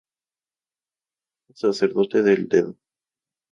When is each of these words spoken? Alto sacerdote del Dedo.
Alto 1.47 1.71
sacerdote 1.73 2.23
del 2.23 2.47
Dedo. 2.49 2.75